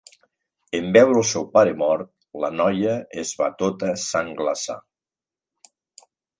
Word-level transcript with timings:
En 0.77 0.87
veure 0.95 1.13
el 1.23 1.27
seu 1.31 1.45
pare 1.57 1.75
mort, 1.81 2.09
la 2.45 2.51
noia 2.55 2.97
es 3.27 3.35
va 3.43 3.53
tota 3.61 3.93
sangglaçar. 4.07 4.81